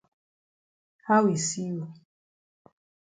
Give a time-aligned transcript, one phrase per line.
[1.07, 1.81] How e see you?